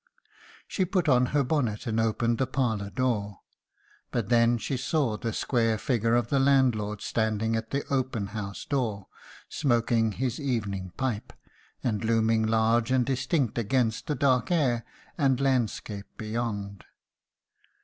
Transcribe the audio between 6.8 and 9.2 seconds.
standing at the open house door,